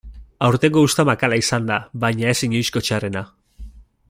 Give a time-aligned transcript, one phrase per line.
[0.45, 3.25] Aurtengo uzta makala izan da baina ez inoizko txarrena.